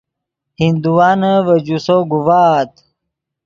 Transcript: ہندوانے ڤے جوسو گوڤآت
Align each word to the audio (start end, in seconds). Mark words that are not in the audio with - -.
ہندوانے 0.61 1.33
ڤے 1.45 1.55
جوسو 1.65 1.97
گوڤآت 2.09 2.71